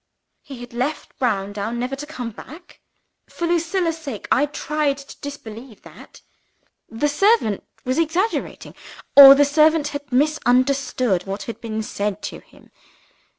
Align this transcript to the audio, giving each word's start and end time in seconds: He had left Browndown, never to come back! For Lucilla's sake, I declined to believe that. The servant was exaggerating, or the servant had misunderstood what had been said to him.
He 0.41 0.61
had 0.61 0.73
left 0.73 1.15
Browndown, 1.19 1.77
never 1.77 1.95
to 1.95 2.07
come 2.07 2.31
back! 2.31 2.79
For 3.27 3.45
Lucilla's 3.45 3.99
sake, 3.99 4.27
I 4.31 4.47
declined 4.47 4.97
to 4.97 5.39
believe 5.43 5.83
that. 5.83 6.21
The 6.89 7.07
servant 7.07 7.63
was 7.85 7.99
exaggerating, 7.99 8.73
or 9.15 9.35
the 9.35 9.45
servant 9.45 9.89
had 9.89 10.11
misunderstood 10.11 11.27
what 11.27 11.43
had 11.43 11.61
been 11.61 11.83
said 11.83 12.23
to 12.23 12.39
him. 12.39 12.71